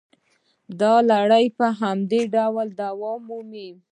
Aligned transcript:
دا 0.79 0.93
لړۍ 1.09 1.45
په 1.57 1.65
همدې 1.79 2.21
ډول 2.35 2.67
دوام 2.81 3.19
مومي 3.29 3.69